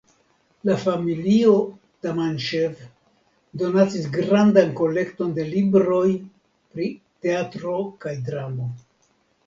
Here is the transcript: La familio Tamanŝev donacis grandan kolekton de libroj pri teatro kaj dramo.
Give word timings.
La 0.67 0.77
familio 0.83 1.51
Tamanŝev 2.05 2.81
donacis 3.63 4.09
grandan 4.17 4.75
kolekton 4.83 5.39
de 5.39 5.49
libroj 5.53 6.05
pri 6.21 6.93
teatro 7.29 7.81
kaj 8.05 8.21
dramo. 8.31 8.73